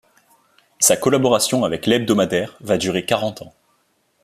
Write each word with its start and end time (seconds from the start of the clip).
Sa 0.79 0.97
collaboration 0.97 1.63
avec 1.63 1.85
l'hebdomadaire 1.85 2.57
va 2.61 2.79
durer 2.79 3.05
quarante 3.05 3.43
ans. 3.43 3.53